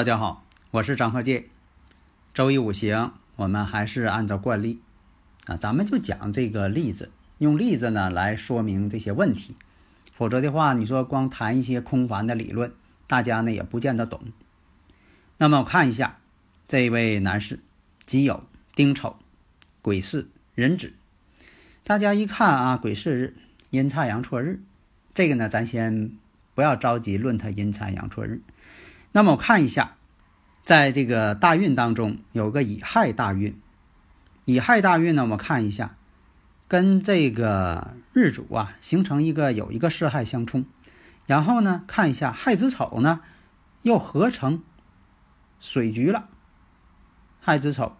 [0.00, 1.50] 大家好，我是张鹤介。
[2.32, 4.80] 周易五行，我们还是按照惯例
[5.44, 9.56] 啊，咱们就讲这个例子，用例子呢来说明这些问题。
[10.14, 12.72] 否则的话，你说光谈一些空泛的理论，
[13.06, 14.22] 大家呢也不见得懂。
[15.36, 16.16] 那么我看一下
[16.66, 17.60] 这位男士，
[18.06, 18.40] 己酉、
[18.74, 19.16] 丁丑、
[19.82, 20.94] 癸巳、壬子。
[21.84, 23.36] 大家一看啊，癸巳日
[23.68, 24.62] 阴差阳错日，
[25.12, 26.12] 这个呢，咱先
[26.54, 28.40] 不要着急论他阴差阳错日。
[29.12, 29.96] 那么我看一下，
[30.62, 33.58] 在这个大运当中有个乙亥大运，
[34.44, 35.96] 乙亥大运呢，我们看一下，
[36.68, 40.64] 跟这个日主啊形成一个有一个四害相冲，
[41.26, 43.20] 然后呢看一下亥子丑呢
[43.82, 44.62] 又合成
[45.58, 46.28] 水局了，
[47.40, 47.96] 亥子丑，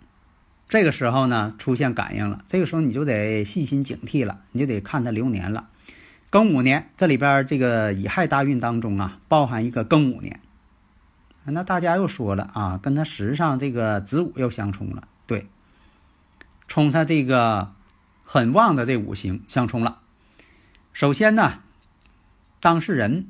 [0.68, 5.68] 这个时候呢出现感应了，这个时候你就得细心警惕了，你就得看它流年了。
[6.30, 10.40] 庚午年这里边这个乙亥大运当中啊，包含一个庚午年。
[11.44, 15.46] 那大家又说了啊，跟他时上这个子午又相冲了，对，
[16.68, 17.72] 冲他这个
[18.24, 20.00] 很旺的这五行相冲了。
[20.92, 21.60] 首先呢，
[22.60, 23.26] 当事人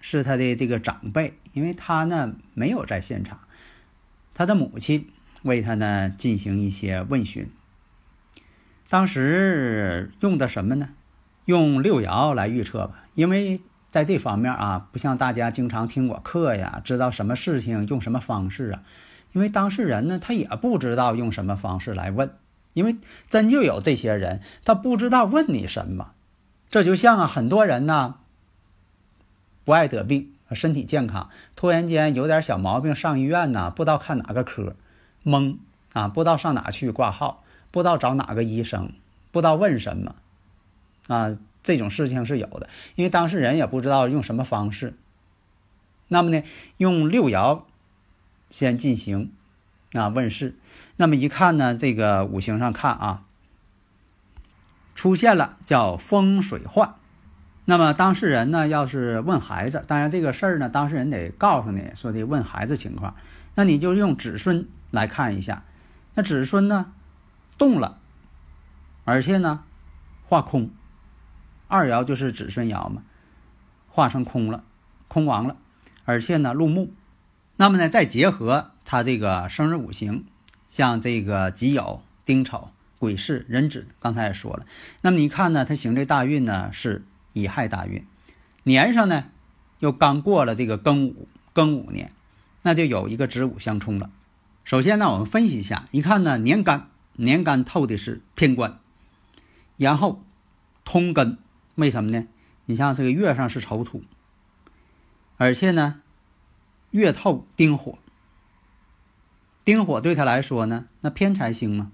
[0.00, 3.40] 是他的这个长辈，因为他呢没有在现场，
[4.34, 5.08] 他的母亲
[5.42, 7.48] 为他呢进行一些问询。
[8.88, 10.88] 当时用的什么呢？
[11.44, 13.60] 用六爻来预测吧，因为。
[13.92, 18.82] 在这方面啊，不像大家经常听我课呀，知道什么事情用什么方式啊？
[19.32, 22.30] 因为当事人呢，他也不知道用什么方式来问，
[22.72, 22.96] 因为
[23.28, 26.12] 真就有这些人，他不知道问你什么。
[26.70, 28.14] 这就像啊，很多人呢
[29.66, 34.74] 不爱得病，身体健康，突然间有点小毛病，上医院呢，不知道看哪个科，
[35.22, 35.58] 懵
[35.92, 38.90] 啊，不知道上哪去挂号，不知道找哪个医生，
[39.30, 40.14] 不知道问什么
[41.08, 41.36] 啊。
[41.62, 44.94] 这种事情是有的，因为当事人也不知道用什么方式。
[46.08, 46.42] 那么呢，
[46.76, 47.62] 用六爻
[48.50, 49.32] 先进行
[49.92, 50.56] 啊问世。
[50.96, 53.24] 那么一看呢，这个五行上看啊，
[54.94, 56.94] 出现了叫风水患。
[57.64, 63.14] 那么当事人呢，要是问孩子，当然这个事儿呢，当事人得告诉你说的问孩子情况。
[63.54, 65.64] 那你就用子孙来看一下，
[66.14, 66.92] 那子孙呢
[67.56, 67.98] 动了，
[69.04, 69.62] 而且呢
[70.26, 70.70] 化空。
[71.72, 73.02] 二爻就是子孙爻嘛，
[73.88, 74.62] 化成空了，
[75.08, 75.56] 空亡了，
[76.04, 76.92] 而且呢入木。
[77.56, 80.26] 那么呢，再结合他这个生日五行，
[80.68, 82.68] 像这个己酉、丁丑、
[82.98, 84.66] 癸巳、壬子，刚才也说了。
[85.00, 88.04] 那么你看呢，他行这大运呢是乙亥大运，
[88.64, 89.24] 年上呢
[89.78, 92.12] 又刚过了这个庚午，庚午年，
[92.60, 94.10] 那就有一个子午相冲了。
[94.64, 98.78] 首先呢，我们分析一下，一看呢年干，年干透的是偏官，
[99.78, 100.22] 然后
[100.84, 101.38] 通根。
[101.74, 102.26] 为什么呢？
[102.66, 104.02] 你像这个月上是丑土，
[105.36, 106.02] 而且呢，
[106.90, 107.98] 月透丁火，
[109.64, 111.90] 丁火对他来说呢，那偏财星嘛。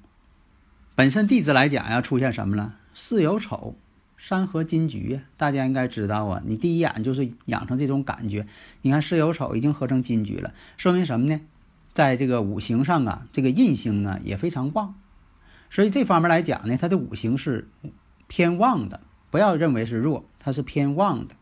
[0.94, 2.74] 本身地支来讲呀，出现什么了？
[2.92, 3.76] 巳酉丑，
[4.16, 5.22] 山河金局呀。
[5.36, 8.46] 大家应该知道啊，你第一眼就是养成这种感觉。
[8.82, 11.40] 你看巳酉丑已经合成金局了，说明什么呢？
[11.92, 14.96] 在这个五行上啊，这个印星啊也非常旺，
[15.70, 17.68] 所以这方面来讲呢，它的五行是
[18.26, 19.00] 偏旺的。
[19.30, 21.34] 不要认为是弱，它是偏旺的。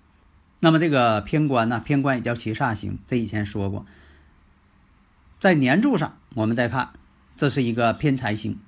[0.61, 1.81] 那么这个偏官呢？
[1.85, 3.87] 偏官也叫七煞星，这以前说过。
[5.39, 6.91] 在年柱上，我们再看，
[7.37, 8.59] 这是一个偏财星。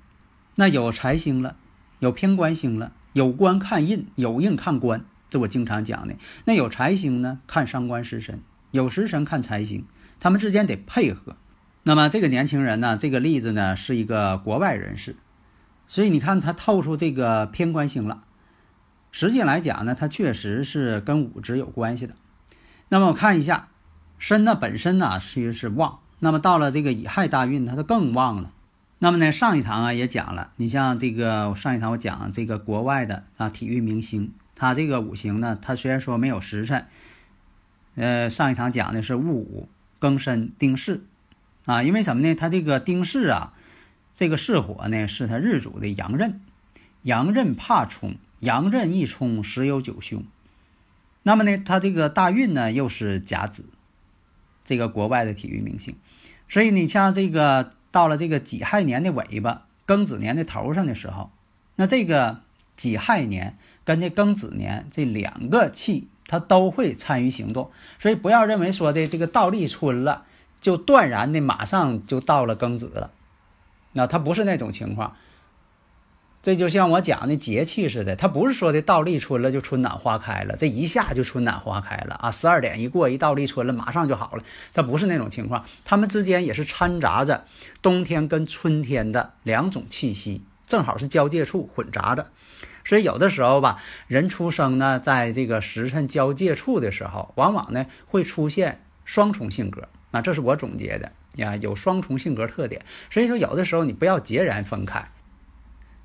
[0.55, 1.55] 那有财星了，
[1.99, 6.15] 有偏官星了，有官看印，有印看官，这我经常讲的。
[6.45, 8.37] 那有财星呢，看伤官食神；
[8.71, 9.85] 有食神看财星，
[10.19, 11.35] 他们之间得配合。
[11.83, 15.15] 那么这个年轻人呢，这个例子呢，是一个国外人士，
[15.87, 18.23] 所以你看他透出这个偏官星了。
[19.11, 22.13] 实际来讲呢，它确实是跟五职有关系的。
[22.89, 23.67] 那么我看一下，
[24.17, 28.51] 身呢本身呢其实是旺，那么到了这个乙亥大运，它就更旺了。
[29.01, 36.85] 那么呢，上一堂啊也讲了，你像这个上一堂我讲这个国外的啊体育明星，他这个五行呢，他虽然说没有时辰，
[37.95, 39.69] 呃，上一堂讲的是戊午
[40.01, 41.01] 庚申丁巳
[41.65, 42.35] 啊，因为什么呢？
[42.35, 43.53] 他这个丁巳啊，
[44.15, 46.41] 这个巳火呢是他日主的阳刃，
[47.03, 50.23] 阳刃怕冲，阳刃一冲十有九凶。
[51.23, 53.65] 那么呢，他这个大运呢又是甲子，
[54.63, 55.95] 这个国外的体育明星，
[56.47, 61.29] 所以你像这个到了这个己亥年的尾巴，庚子年的头上的时候，
[61.75, 62.39] 那这个
[62.77, 67.69] 己亥年跟这庚子年这两个气，它都会参与行动，
[67.99, 70.25] 所以不要认为说的这个到立春了，
[70.61, 73.11] 就断然的马上就到了庚子了，
[73.91, 75.15] 那它不是那种情况。
[76.41, 82.31] 这就像我讲的节气似的，它不是说的到立春了就春暖花开了，这一下就春暖花开了啊！
[82.31, 84.43] 十二点一过，一到立春了，马上就好了。
[84.73, 87.43] 它不是那种情况，它们之间也是掺杂着
[87.81, 92.27] 冬天跟春天的两种气息，正好是交界处混杂着。
[92.85, 102.81] 所以有的时候吧，人出生呢，在这个时辰交界处的时候，往往呢会出现双重性格啊，这是我总结的呀，有双重性格特点。
[103.09, 105.11] 所以说，有的时候你不要截然分开。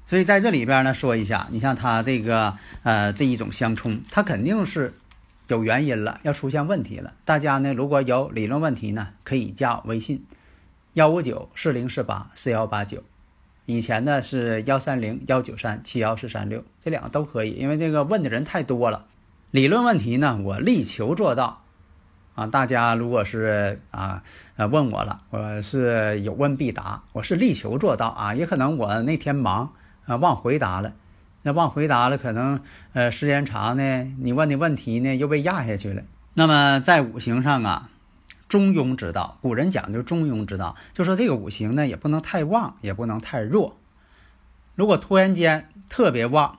[0.07, 4.93] 所以在这里边呢，说一下，你像他这个呃这一种相冲，它肯定是
[5.49, 7.15] 有原因了，要出现问题了。
[7.25, 10.27] 大家呢如果有理论问题呢，可以加微信
[10.93, 13.03] 幺五九四零四八四幺八九，
[13.65, 19.07] 以前呢是幺三零幺九三七幺四三六，这两个都可以，因为这个问的人太多了。
[19.51, 21.63] 理论问题呢，我力求做到
[22.35, 22.47] 啊。
[22.47, 24.23] 大家如果是啊
[24.57, 28.35] 呃问我了，我是有问必答，我是力求做到啊。
[28.35, 29.73] 也可能我那天忙。
[30.07, 30.95] 啊，忘回答了，
[31.43, 32.61] 那忘回答了，可能
[32.93, 36.03] 呃时间长呢，你问的问题呢又被压下去了。
[36.35, 37.91] 那么在五行上啊，
[38.49, 43.79] 中庸之道，古人讲究中庸之道，就说这个五行呢也不能太旺，也不能太弱。
[44.75, 46.59] 如果突然间特别旺，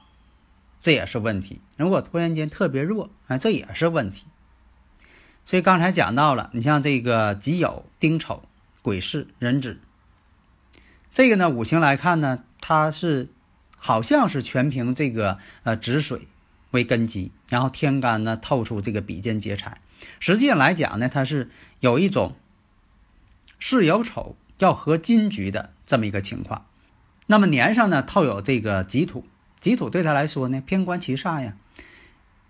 [0.82, 4.26] 这也是问题；如果突然间特别弱，啊，这也是问题。
[5.46, 8.44] 所以刚才讲到了，你像这个己酉、丁丑、
[8.82, 9.78] 癸巳、壬子，
[11.12, 13.30] 这个呢五行来看呢，它是。
[13.86, 16.22] 好像是全凭这个呃止水
[16.72, 19.80] 为根基，然后天干呢透出这个比肩劫财。
[20.20, 21.52] 实际上来讲呢，它是
[21.82, 22.34] 有一种
[23.60, 26.66] 是有丑要合金局的这么一个情况。
[27.28, 29.24] 那么年上呢透有这个己土，
[29.62, 31.54] 己土对他来说呢偏官七煞呀。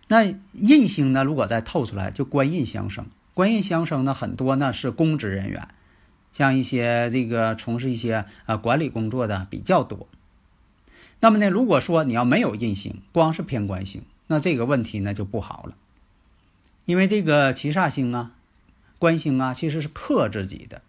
[0.08, 0.24] 那
[0.54, 3.08] 印星呢如果再透出来，就官印相生。
[3.34, 5.68] 官印相生呢很多呢是公职人员，
[6.32, 10.08] 像一些这个从事一些呃管理工作的比较多。
[11.20, 15.76] 那么呢，如果说你要没有印星，光是偏官星，那这个问题呢就不好了。
[16.86, 18.34] 因为这个七煞星啊、
[19.00, 20.82] 官星啊，其实是克自己的。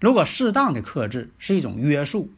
[0.00, 2.30] 如果适当的克制是一种约束，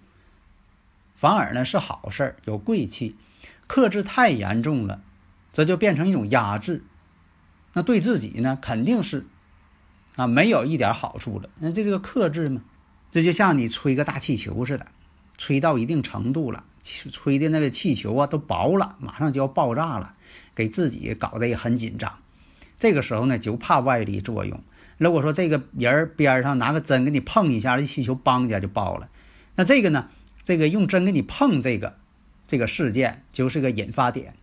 [1.14, 3.16] 反而呢是好事儿，有贵气。
[3.66, 5.02] 克制太严重了，
[5.52, 6.82] 这就变成一种压制，
[7.74, 9.26] 那对自己呢肯定是
[10.16, 11.50] 啊没有一点好处了。
[11.60, 12.62] 那这个克制嘛，
[13.12, 14.86] 这就像你吹个大气球似的，
[15.36, 16.64] 吹到一定程度了。
[17.10, 20.14] 吹的那个气球啊，都薄了，马上就要爆炸了，
[20.54, 22.18] 给自己搞得也很紧张。
[22.78, 24.62] 这个时候呢，就怕外力作用。
[24.96, 29.08] 如果说这个人边上拿个针给你碰一下，这气球邦一下就爆了。
[29.56, 30.08] 那这个呢，
[30.44, 31.96] 这个用针给你碰这个
[32.46, 34.34] 这个事件就是个引发点。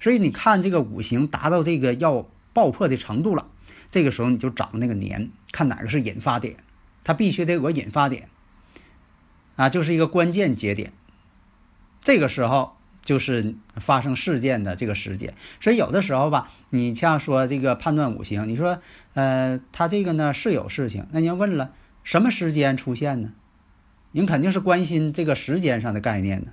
[0.00, 3.48] 所以你看这个五行达到这个要爆破的程度了，
[3.90, 6.56] 这个时候你就找那个年，看哪个是引发点，
[7.02, 8.28] 它必须得有个引发点
[9.56, 10.92] 啊，就是一个关键节点。
[12.06, 18.80] 这个时候就是发生事件的这个时间，所以有的时候吧，你像说这个判断五行，你说，
[19.14, 21.72] 呃，他这个呢是有事情，那你要问了，
[22.04, 23.32] 什么时间出现呢？
[24.12, 26.52] 您肯定是关心这个时间上的概念呢。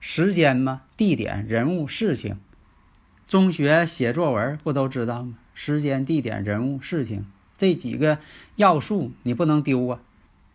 [0.00, 2.40] 时间嘛，地点、人物、事情，
[3.28, 5.34] 中学写作文不都知道吗？
[5.54, 7.24] 时间、地点、人物、事情
[7.56, 8.18] 这几个
[8.56, 10.00] 要素你不能丢啊。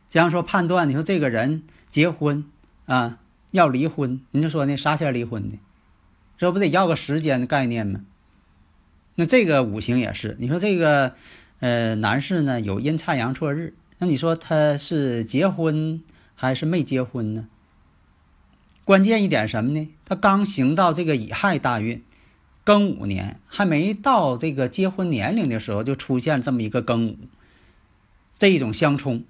[0.09, 2.43] 假如说判断，你说这个人结婚
[2.87, 3.19] 啊。
[3.53, 5.57] 要离婚，人家说呢，啥前离婚的？
[6.39, 8.03] 这不得要个时间的概念吗？
[9.13, 11.13] 那这个五行也是，你说这个，
[11.59, 16.01] 呃，男士呢有阴差阳错日，那你说他是结婚
[16.33, 17.47] 还是没结婚呢？
[18.83, 19.87] 关键一点什么呢？
[20.03, 22.03] 他刚行到这个乙亥大运，
[22.65, 27.17] 庚午年还没到这个结婚年龄的时候，就出现这么一个庚午，
[28.39, 29.23] 这一种相冲，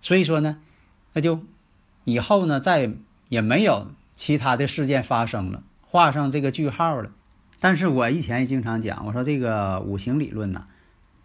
[0.00, 0.58] 所以说呢，
[1.12, 1.40] 那就
[2.02, 2.90] 以后呢再。
[3.32, 7.12] 也没有其他的事件发生了，画上这个句号了。
[7.60, 10.66] 但是我以前也经常讲，我说这个五行理论呢，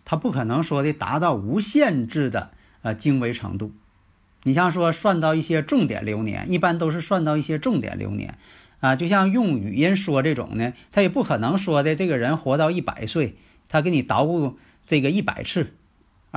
[0.05, 3.73] 它不可能说的达到无限制的呃精微程度。
[4.43, 8.37] 你像说算到一些重点流年，一般都是算到一些重点流年
[8.79, 8.95] 啊。
[8.95, 13.35] 就像用语音说这种呢，他也不可能说的这个人活到一百岁，
[13.67, 15.73] 他给你捣鼓这个一百次。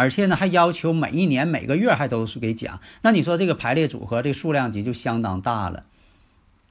[0.00, 2.80] 而且呢还要求每一年每个月还都是给讲。
[3.02, 5.84] 那你说这个排列组合这数量级就相当大了。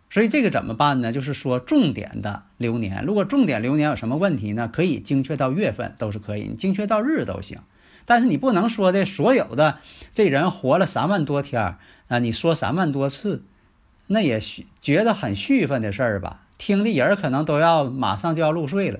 [0.09, 1.13] 所以这个怎么办呢？
[1.13, 4.67] 就是说重点的流年，如果重点流年有什么问题呢？
[4.67, 7.59] 可以精确到月份都是可以，你精确到日都行。
[8.07, 9.77] 但是你不能说的所有的
[10.15, 11.75] 这人活了三万多天
[12.07, 13.43] 啊，你说三万多次，
[14.07, 14.41] 那也
[14.81, 16.41] 觉得很续分的事儿吧？
[16.57, 18.99] 听的人可能都要马上就要入睡了。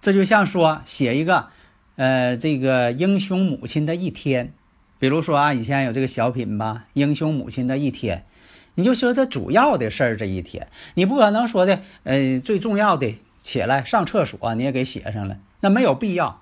[0.00, 1.50] 这就像说写一个，
[1.98, 4.52] 呃，这个英雄母亲的一天，
[5.00, 8.18] 比如说啊，以前有这个小品吧，《英雄母亲的一天》。
[8.76, 16.40] 你就说他主要的事儿这一天，你不可能说的，呃，最重要的起来上厕所你也给写上了，那没有必要。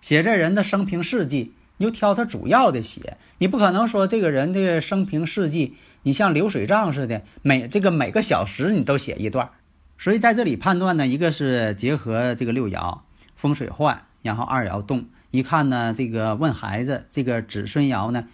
[0.00, 9.50] 写这人的生平事迹，你就挑他主要的写，你不可能说这个人的生平事迹，你像流水账似的，每这个每个小时你都写一段。
[9.98, 13.00] 所以在这里判断呢，一个是结合这个六爻
[13.36, 18.26] 风水换，然后二爻动，一看呢，这个问孩子，这个子孙爻呢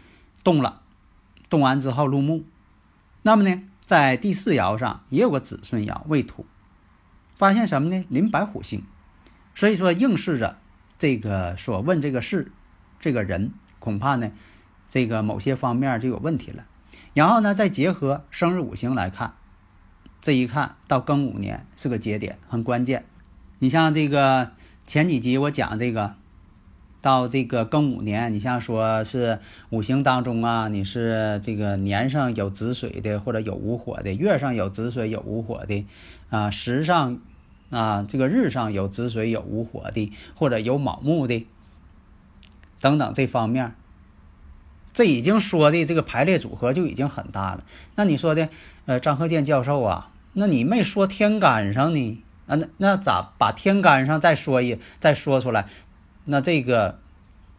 [0.44, 0.82] 动了，
[1.48, 2.44] 动完之后入木。
[3.22, 6.46] 那么呢，在第四爻上也有个子孙爻未土，
[7.36, 8.04] 发现什么呢？
[8.08, 8.84] 临白虎星，
[9.56, 10.58] 所以说应试着
[10.96, 12.52] 这个所问这个事，
[13.00, 14.30] 这个人恐怕呢，
[14.88, 16.64] 这个某些方面就有问题了。
[17.14, 19.34] 然后呢，再结合生日五行来看，
[20.22, 23.04] 这一看到庚午年是个节点，很关键。
[23.58, 24.52] 你像这个
[24.90, 26.16] 前几集我讲这个。
[27.00, 29.38] 到这个庚午年，你像说是
[29.70, 35.86] 五行当中啊，你是这个年上有子水的，或者有午火的；月上有子水有午火的，
[36.28, 37.20] 啊，时上
[37.70, 41.46] 啊，这个日上有子水有午火的，或者有卯木的，
[42.80, 43.72] 等等这方面，
[44.92, 47.62] 这已经说的这个排列组合就已经很大了。
[47.94, 48.48] 那你说的，
[48.86, 52.22] 呃，张鹤健教授啊，那你没说天干上呢？
[52.50, 55.68] 啊，那那咋把天干上再说一再说出来？
[56.24, 56.98] 那这个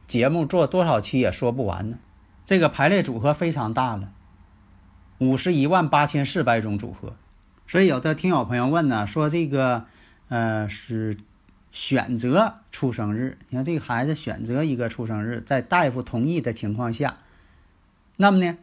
[0.06, 1.98] 节目做多少期也说不完呢？
[2.46, 4.12] 这个排列组合非常大了，
[5.20, 7.14] 五十一万八千四百种组合。
[7.68, 9.86] 所以有的听友朋友问呢，说这个
[10.28, 11.18] 呃是
[11.72, 17.20] 选择出生日，你看这个孩子选择一个出生日，在大夫同意的情况下，
[18.18, 18.58] 那么呢，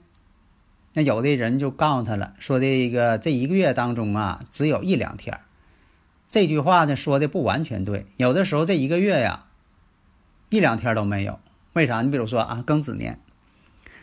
[0.93, 5.41] 那有的人就告诉他了，说这个这一个月当中啊，只有一两天。
[6.31, 9.45] 这句话呢说的不完全对，有的时候这一个月呀。
[10.51, 11.39] 一两天都没有，
[11.75, 12.01] 为啥？
[12.01, 13.21] 你比如说啊，庚子年，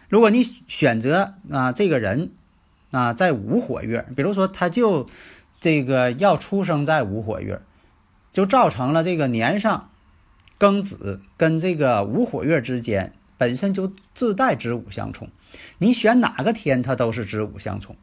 [0.09, 2.33] 如果你选择啊这个人
[2.91, 5.07] 啊在午火月，比如说他就
[5.59, 7.59] 这个要出生在午火月，
[8.31, 9.89] 就造成了这个年上
[10.59, 15.27] 庚子跟这个午火月之间本身就自带子午相冲，
[15.79, 17.95] 你选哪个天它都是子午相冲，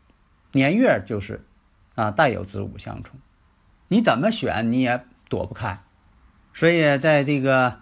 [0.50, 1.44] 年月就是
[1.94, 3.20] 啊带有子午相冲，
[3.92, 5.78] 你怎么选你也躲不开，
[6.54, 7.80] 所以在这个。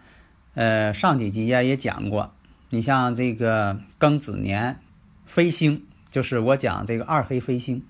[0.55, 2.35] 呃，上几集呀也讲过，
[2.71, 4.81] 你像这个庚子年
[5.25, 7.85] 飞星，就是我讲这个二黑飞星，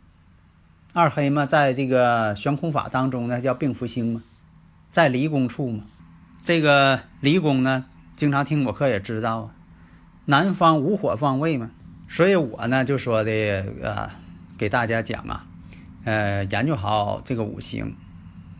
[0.92, 4.22] 二黑嘛，在这个悬空法当中呢叫病符星嘛，
[4.92, 5.84] 在离宫处嘛，
[6.42, 9.54] 这个离宫呢，经常听我课也知道啊，
[10.26, 11.70] 南方无火方位嘛，
[12.10, 13.32] 所以我呢就说的
[13.82, 14.10] 呃，
[14.58, 15.46] 给大家讲啊，
[16.04, 17.96] 呃，研究好这个五行，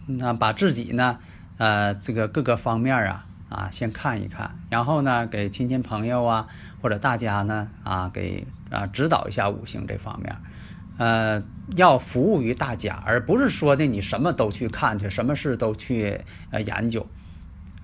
[0.06, 1.18] 那把自己呢，
[1.58, 3.26] 呃，这个各个方面啊。
[3.50, 6.46] 啊，先看一看，然后呢，给亲戚朋友啊，
[6.80, 10.36] 或者大家呢，啊，给啊指导一下五行这方面，
[10.98, 11.42] 呃，
[11.74, 16.20] 要服务于大家，而不是说的你什么都去看去，什么事都去
[16.52, 17.04] 呃研究，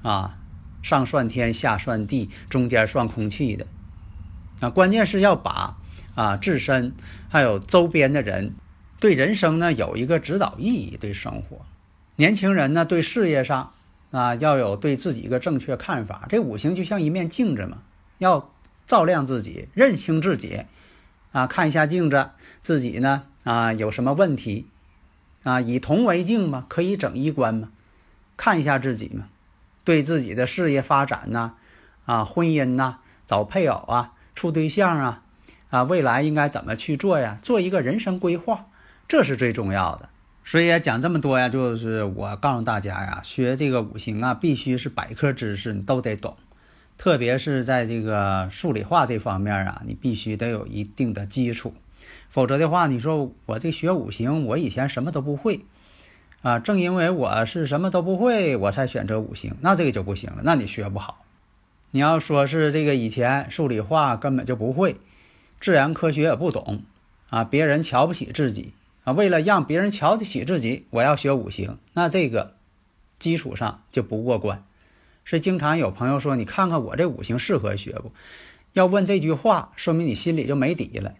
[0.02, 0.38] 啊，
[0.84, 3.66] 上算天，下算地，中间算空气的，
[4.60, 5.76] 啊，关键是要把
[6.14, 6.94] 啊自身
[7.28, 8.54] 还有周边的人
[9.00, 11.66] 对人生呢有一个指导意义，对生活，
[12.16, 13.72] 年轻人呢对事业上。
[14.12, 16.26] 啊，要有对自己一个正确看法。
[16.30, 17.78] 这五行就像一面镜子嘛，
[18.16, 18.50] 要
[18.86, 20.62] 照亮自己，认清自己。
[21.32, 22.30] 啊，看一下镜子，
[22.62, 24.68] 自己呢啊有什么问题？
[25.42, 27.68] 啊，以铜为镜嘛，可以整衣冠嘛。
[28.38, 29.28] 看一下自己嘛，
[29.84, 31.54] 对自己的事业发展呐，
[32.06, 35.22] 啊，婚姻呐，找配偶啊，处对象啊，
[35.68, 37.38] 啊，未来应该怎么去做呀？
[37.42, 38.66] 做一个人生规划，
[39.08, 40.08] 这是最重要的。
[40.48, 46.36] 所以讲这么多呀，就是我告诉大家呀，学这个五行啊，必须是百科知识，你都得懂，
[46.96, 51.74] 特别是在这个数理化这方面啊，你必须得有一定的基础，
[52.30, 55.64] 否则的话，你说我这学五行，我以前什么都不会
[56.42, 61.24] 啊，正因为我是什么都不会，我才选择五行，那这个就不行了，那你学不好。
[61.90, 64.94] 你要说是这个以前数理化根本就不会，
[65.60, 66.82] 自然科学也不懂
[67.30, 68.72] 啊，别人瞧不起自己。
[69.06, 72.56] 啊，为了让别人瞧得起自己，我要学五行，那这个
[73.20, 74.64] 基础上就不过关。
[75.22, 78.10] 是经常有朋友说：“你看看我这五行适合学不？”
[78.74, 81.14] 要问这句话，说明你心里就没底了。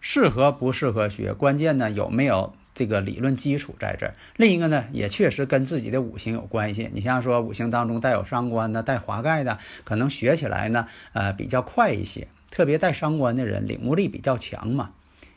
[0.00, 4.14] 适合不适合学，关键呢有没有这个理论基础在这儿？
[4.36, 6.90] 另一个呢，也确实跟自己的五行有关系。
[6.92, 12.28] 你像说五行当中带有伤官的、带华盖的，可能学起来呢，呃，比较快一些。
[12.52, 14.90] 特别带伤官的人，领悟力比较强嘛。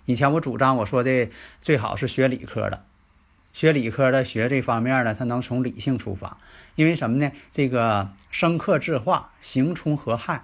[0.05, 1.29] 以前我主张我说的
[1.62, 2.83] 最好是学理科的，
[3.53, 6.38] 学理科的学这方面呢，他能从理性出发。
[6.75, 7.31] 因为什么呢？
[7.53, 10.43] 这个生克制化，行冲合害。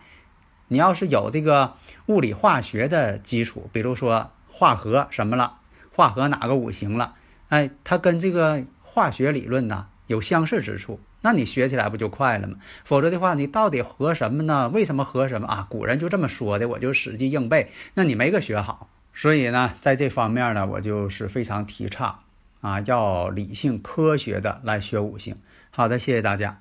[0.69, 1.75] 你要是有这个
[2.05, 5.57] 物理化学的基础，比如说化合什么了，
[5.93, 7.15] 化合哪个五行了，
[7.49, 12.55] 哎，它跟这个化学理论呢有相似之处，那你学起来不就快了吗？
[12.85, 14.69] 否则的话，你到底合什么呢？
[14.69, 15.67] 为什么合什么啊？
[15.69, 18.87] 古人就这么说的，我就死记硬背，那你没个学好。
[19.13, 22.19] 所以呢，在这方面呢，我就是非常提倡
[22.61, 25.35] 啊，要理性科学的来学五行。
[25.69, 26.59] 好的，谢谢大家。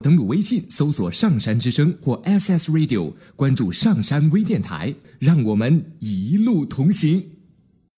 [0.00, 7.24] 登录微信搜索“上山之声”或 SS Radio，关注上山微电台，让我们一路同行。